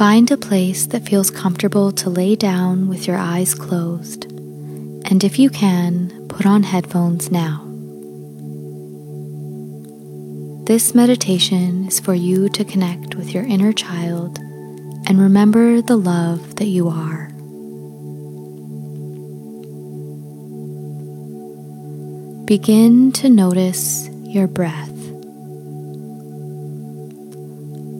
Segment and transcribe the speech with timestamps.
[0.00, 5.38] Find a place that feels comfortable to lay down with your eyes closed, and if
[5.38, 7.66] you can, put on headphones now.
[10.64, 14.38] This meditation is for you to connect with your inner child
[15.06, 17.26] and remember the love that you are.
[22.46, 24.88] Begin to notice your breath.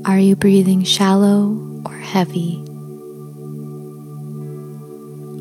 [0.07, 1.70] Are you breathing shallow
[2.11, 2.57] heavy?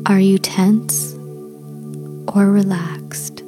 [0.06, 1.14] Are you tense
[2.32, 3.42] or relaxed?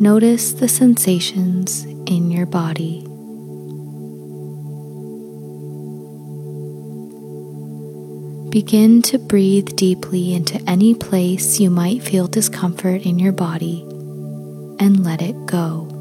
[0.00, 3.02] Notice the sensations in your body.
[8.50, 13.82] Begin to breathe deeply into any place you might feel discomfort in your body
[14.80, 15.91] and let it go.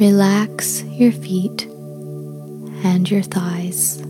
[0.00, 1.66] Relax your feet
[2.82, 4.00] and your thighs.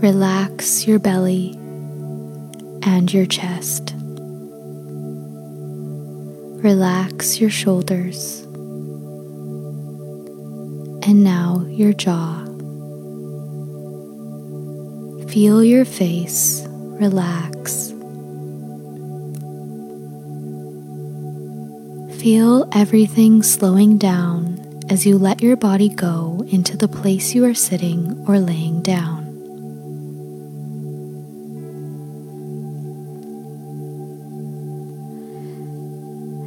[0.00, 1.52] Relax your belly
[2.82, 3.94] and your chest.
[6.62, 8.42] Relax your shoulders
[11.02, 12.44] and now your jaw.
[15.28, 16.62] Feel your face
[17.00, 17.95] relax.
[22.26, 27.54] Feel everything slowing down as you let your body go into the place you are
[27.54, 29.22] sitting or laying down.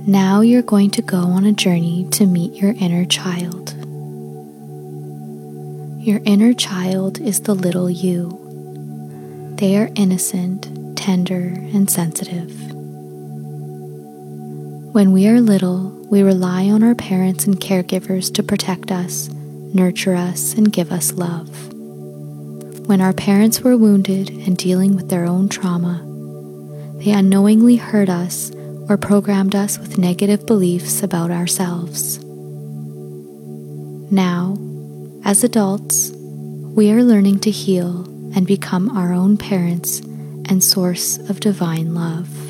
[0.06, 3.74] Now you're going to go on a journey to meet your inner child.
[6.06, 9.56] Your inner child is the little you.
[9.56, 12.69] They are innocent, tender, and sensitive.
[14.92, 20.16] When we are little, we rely on our parents and caregivers to protect us, nurture
[20.16, 21.48] us, and give us love.
[22.88, 26.02] When our parents were wounded and dealing with their own trauma,
[26.98, 28.52] they unknowingly hurt us
[28.90, 32.18] or programmed us with negative beliefs about ourselves.
[34.12, 34.58] Now,
[35.24, 38.06] as adults, we are learning to heal
[38.36, 40.00] and become our own parents
[40.50, 42.49] and source of divine love.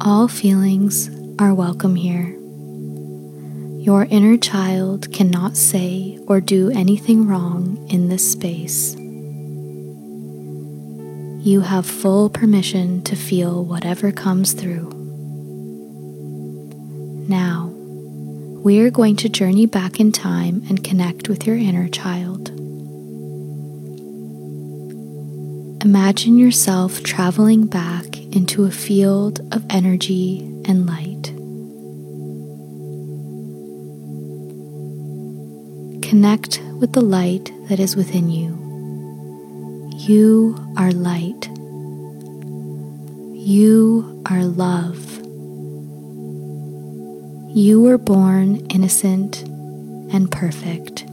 [0.00, 2.34] All feelings are welcome here.
[3.80, 8.96] Your inner child cannot say or do anything wrong in this space
[11.48, 14.90] you have full permission to feel whatever comes through.
[17.26, 17.72] Now,
[18.62, 22.50] we are going to journey back in time and connect with your inner child.
[25.82, 31.32] Imagine yourself traveling back into a field of energy and light.
[36.08, 38.56] Connect with the light that is within you.
[39.96, 41.48] You are light.
[43.34, 45.04] You are love.
[47.56, 49.42] You were born innocent
[50.12, 51.04] and perfect.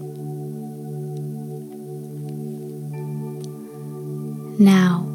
[4.59, 5.14] Now,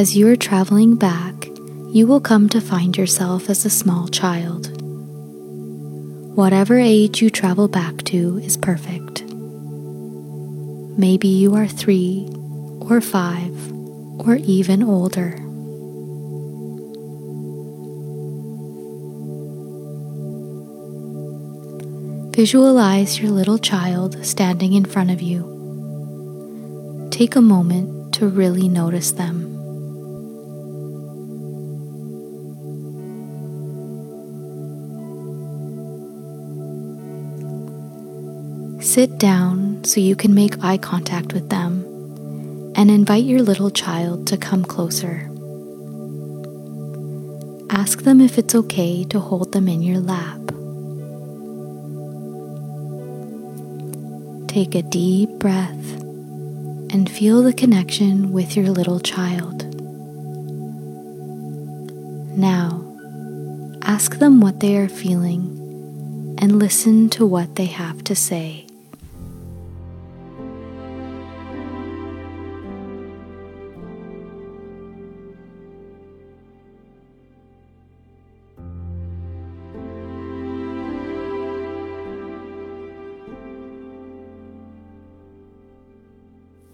[0.00, 1.46] as you are traveling back,
[1.92, 4.80] you will come to find yourself as a small child.
[6.34, 9.24] Whatever age you travel back to is perfect.
[10.96, 12.26] Maybe you are three
[12.80, 13.54] or five,
[14.26, 15.32] or even older.
[22.34, 25.44] Visualize your little child standing in front of you.
[27.10, 29.49] Take a moment to really notice them.
[38.90, 41.84] Sit down so you can make eye contact with them
[42.74, 45.30] and invite your little child to come closer.
[47.70, 50.40] Ask them if it's okay to hold them in your lap.
[54.48, 55.92] Take a deep breath
[56.92, 59.72] and feel the connection with your little child.
[62.36, 62.82] Now,
[63.82, 68.66] ask them what they are feeling and listen to what they have to say.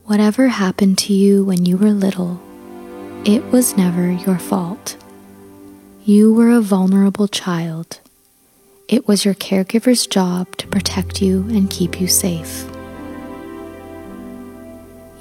[0.07, 2.41] Whatever happened to you when you were little
[3.25, 4.97] It was never your fault.
[6.05, 7.99] You were a vulnerable child.
[8.87, 12.71] It was your caregiver's job to protect you and keep you safe.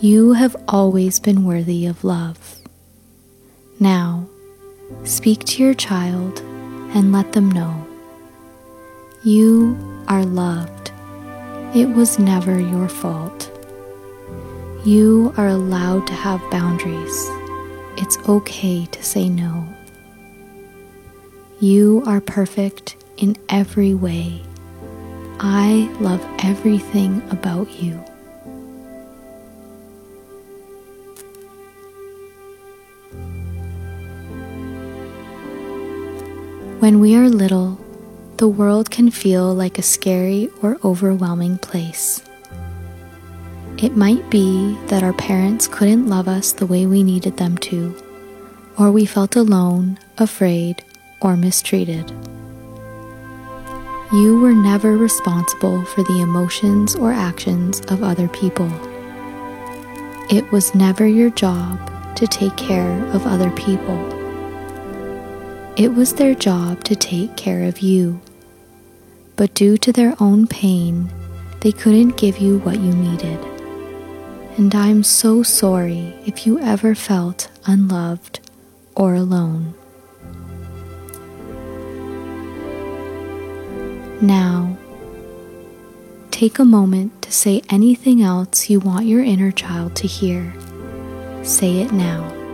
[0.01, 2.57] You have always been worthy of love.
[3.79, 4.29] Now,
[5.03, 6.41] speak to your child
[6.93, 7.87] and let them know
[9.23, 9.75] you
[10.07, 10.91] are loved.
[11.73, 13.49] It was never your fault.
[14.85, 17.27] You are allowed to have boundaries.
[17.97, 19.67] It's okay to say no.
[21.59, 24.43] You are perfect in every way.
[25.39, 27.93] I love everything about you.
[36.77, 37.79] When we are little,
[38.37, 42.21] the world can feel like a scary or overwhelming place.
[43.77, 47.93] It might be that our parents couldn't love us the way we needed them to,
[48.79, 50.81] or we felt alone, afraid,
[51.21, 52.09] or mistreated.
[54.13, 58.71] You were never responsible for the emotions or actions of other people.
[60.29, 61.77] It was never your job
[62.15, 63.99] to take care of other people.
[65.75, 68.21] It was their job to take care of you.
[69.35, 71.09] But due to their own pain,
[71.59, 73.54] they couldn't give you what you needed.
[74.57, 78.39] And I'm so sorry if you ever felt unloved
[78.95, 79.73] or alone.
[84.21, 84.77] Now,
[86.31, 90.53] take a moment to say anything else you want your inner child to hear.
[91.43, 92.44] Say it now.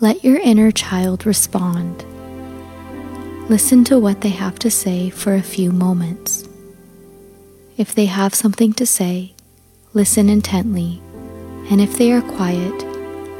[0.00, 2.04] Let your inner child respond.
[3.50, 6.48] Listen to what they have to say for a few moments.
[7.76, 9.34] If they have something to say,
[9.94, 11.02] listen intently,
[11.68, 12.78] and if they are quiet,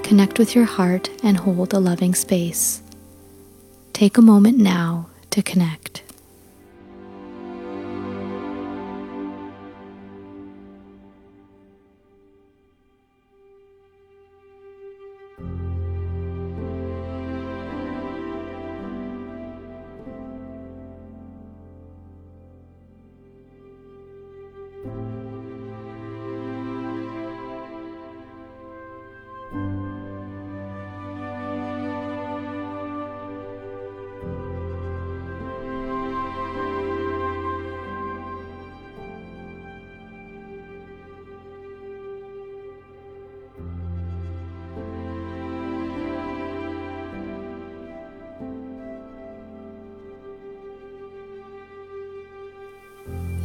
[0.03, 2.83] connect with your heart and hold a loving space.
[3.93, 6.08] Take a moment now to connect.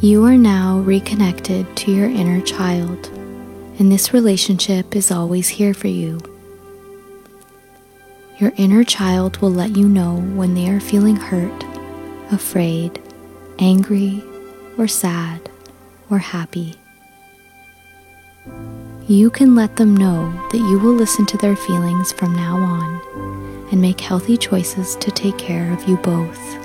[0.00, 3.06] You are now reconnected to your inner child,
[3.78, 6.20] and this relationship is always here for you.
[8.38, 11.64] Your inner child will let you know when they are feeling hurt,
[12.30, 13.00] afraid,
[13.58, 14.22] angry,
[14.76, 15.48] or sad,
[16.10, 16.74] or happy.
[19.06, 23.68] You can let them know that you will listen to their feelings from now on
[23.70, 26.63] and make healthy choices to take care of you both.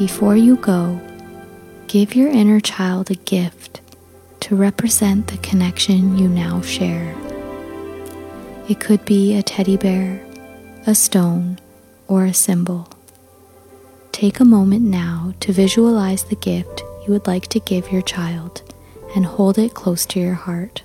[0.00, 0.98] Before you go,
[1.86, 3.82] give your inner child a gift
[4.40, 7.14] to represent the connection you now share.
[8.66, 10.24] It could be a teddy bear,
[10.86, 11.58] a stone,
[12.08, 12.88] or a symbol.
[14.10, 18.62] Take a moment now to visualize the gift you would like to give your child
[19.14, 20.82] and hold it close to your heart.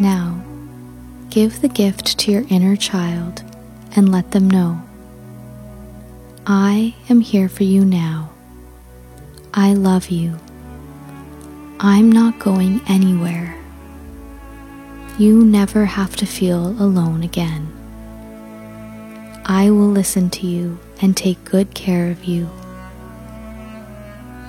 [0.00, 0.42] Now,
[1.28, 3.44] give the gift to your inner child
[3.94, 4.82] and let them know
[6.46, 8.30] I am here for you now.
[9.52, 10.38] I love you.
[11.78, 13.56] I'm not going anywhere.
[15.18, 17.68] You never have to feel alone again.
[19.44, 22.48] I will listen to you and take good care of you.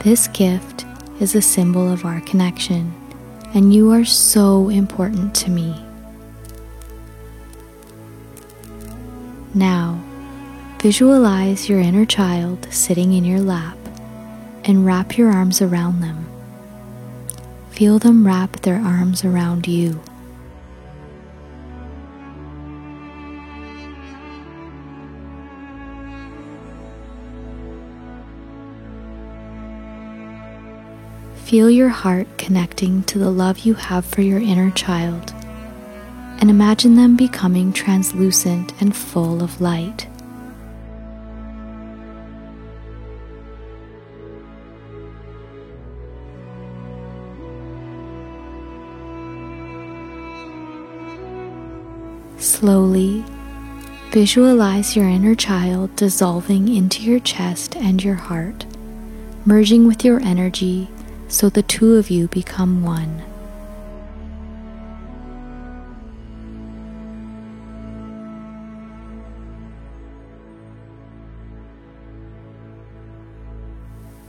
[0.03, 0.85] This gift
[1.19, 2.93] is a symbol of our connection,
[3.53, 5.75] and you are so important to me.
[9.53, 10.01] Now,
[10.79, 13.77] visualize your inner child sitting in your lap
[14.63, 16.25] and wrap your arms around them.
[17.71, 19.99] Feel them wrap their arms around you.
[31.51, 35.33] Feel your heart connecting to the love you have for your inner child,
[36.39, 40.07] and imagine them becoming translucent and full of light.
[52.37, 53.25] Slowly,
[54.11, 58.65] visualize your inner child dissolving into your chest and your heart,
[59.45, 60.87] merging with your energy
[61.31, 63.23] so the two of you become one.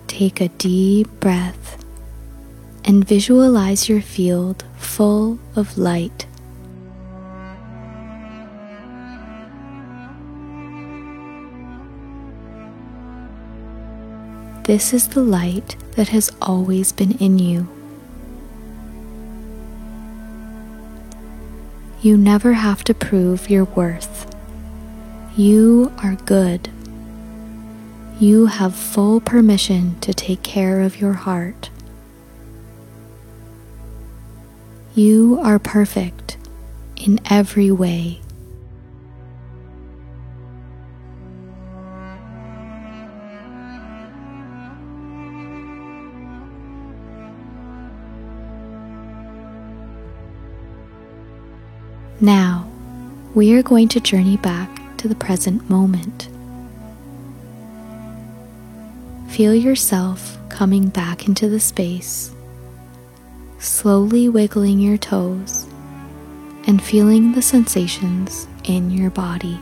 [0.07, 1.85] Take a deep breath
[2.85, 6.27] and visualize your field full of light.
[14.65, 17.69] This is the light that has always been in you.
[22.01, 24.33] You never have to prove your worth.
[25.37, 26.69] You are good.
[28.21, 31.71] You have full permission to take care of your heart.
[34.95, 36.37] You are perfect
[36.97, 38.22] in every way.
[52.23, 52.71] Now,
[53.35, 56.29] we are going to journey back to the present moment.
[59.29, 62.33] Feel yourself coming back into the space,
[63.59, 65.67] slowly wiggling your toes
[66.69, 69.59] and feeling the sensations in your body.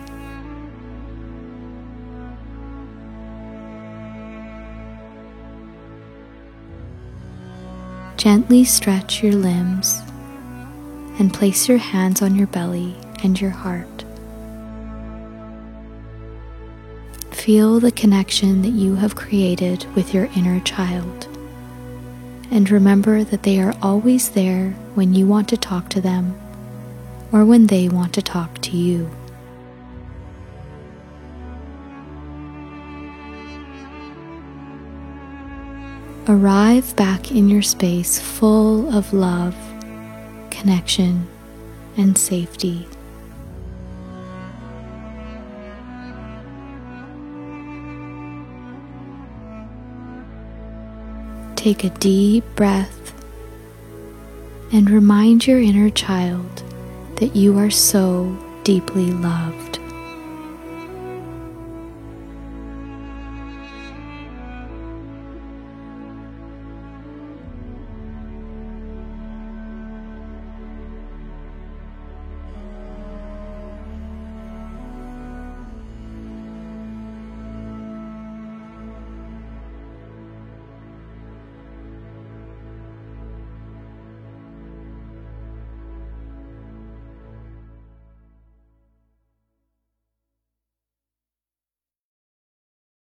[8.19, 10.03] Gently stretch your limbs
[11.21, 14.05] and place your hands on your belly and your heart.
[17.31, 21.29] Feel the connection that you have created with your inner child.
[22.51, 26.41] And remember that they are always there when you want to talk to them
[27.33, 29.11] or when they want to talk to you.
[36.27, 39.55] Arrive back in your space full of love
[40.61, 41.27] connection,
[41.97, 42.87] and safety.
[51.57, 53.15] Take a deep breath
[54.73, 56.63] and remind your inner child
[57.17, 59.70] that you are so deeply loved.